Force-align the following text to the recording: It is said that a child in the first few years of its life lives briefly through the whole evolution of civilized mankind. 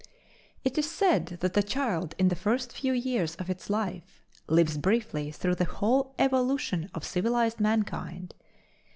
It 0.63 0.79
is 0.79 0.89
said 0.89 1.27
that 1.41 1.55
a 1.55 1.61
child 1.61 2.15
in 2.17 2.29
the 2.29 2.35
first 2.35 2.73
few 2.73 2.91
years 2.91 3.35
of 3.35 3.51
its 3.51 3.69
life 3.69 4.23
lives 4.47 4.79
briefly 4.79 5.29
through 5.31 5.53
the 5.53 5.65
whole 5.65 6.15
evolution 6.17 6.89
of 6.95 7.05
civilized 7.05 7.59
mankind. 7.59 8.33